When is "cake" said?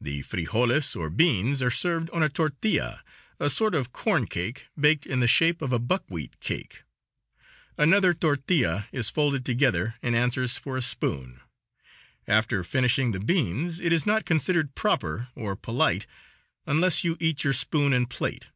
4.26-4.68, 6.38-6.84